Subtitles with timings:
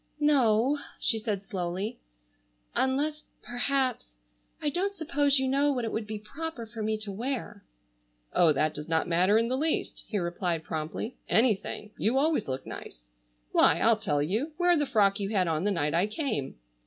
[0.19, 1.99] "No," she said slowly,
[2.73, 7.63] "unless, perhaps—I don't suppose you know what it would be proper for me to wear."
[8.33, 11.17] "Oh, that does not matter in the least," he replied promptly.
[11.29, 11.91] "Anything.
[11.99, 13.11] You always look nice.
[13.51, 16.55] Why, I'll tell you, wear the frock you had on the night I came."